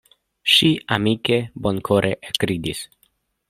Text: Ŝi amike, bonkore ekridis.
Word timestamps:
Ŝi 0.53 0.69
amike, 0.95 1.39
bonkore 1.67 2.13
ekridis. 2.33 2.85